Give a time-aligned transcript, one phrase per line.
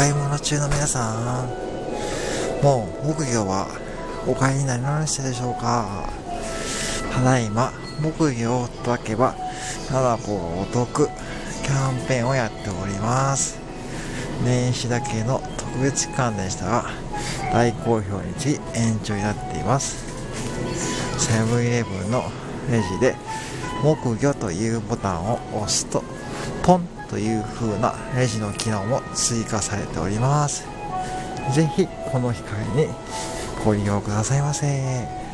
[0.00, 1.48] 買い物中の皆さん、
[2.64, 3.68] もう木魚は
[4.26, 6.08] お帰りになりましたでしょうか
[7.12, 7.70] ただいま、
[8.00, 9.34] 木魚を叩けば
[9.90, 13.58] 7個お得キャンペーンをやっております。
[14.42, 16.86] 年始だけの特別期間でしたが、
[17.52, 20.06] 大好評につき延長になっています。
[21.18, 22.22] セブンイレブンの
[22.70, 23.16] レジで
[23.82, 26.02] 木魚というボタンを押すと
[26.62, 30.64] ポンという風なレジの機能も追加されております。
[31.52, 32.86] ぜひこの機会に
[33.64, 35.29] ご利用くださいませ。